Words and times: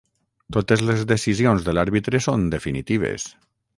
Totes 0.55 0.83
les 0.87 1.03
decisions 1.11 1.67
de 1.67 1.75
l'àrbitre 1.79 2.23
són 2.29 2.47
definitives. 2.57 3.29